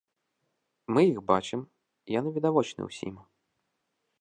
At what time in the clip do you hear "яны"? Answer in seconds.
2.17-2.29